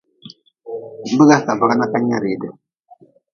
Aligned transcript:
Biga 1.17 1.37
ka 1.45 1.51
bagi 1.59 1.75
na 1.77 1.91
ka 1.91 1.97
nyea 2.01 2.19
ridi. 2.23 2.49